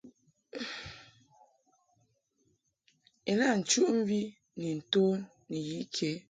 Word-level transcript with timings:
Ilaʼ 3.31 3.53
nchuʼmvi 3.59 4.19
ni 4.59 4.69
nto 4.79 5.03
ni 5.49 5.57
yi 5.67 5.79
ke. 5.95 6.09